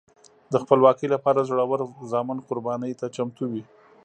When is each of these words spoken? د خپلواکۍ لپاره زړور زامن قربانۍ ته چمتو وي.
د 0.51 0.53
خپلواکۍ 0.63 1.07
لپاره 1.15 1.47
زړور 1.49 1.81
زامن 2.11 2.37
قربانۍ 2.47 2.93
ته 2.99 3.05
چمتو 3.15 3.43
وي. 3.51 3.63